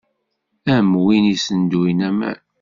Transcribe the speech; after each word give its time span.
Am 0.75 0.89
win 1.05 1.25
issenduyen 1.33 1.99
aman. 2.09 2.39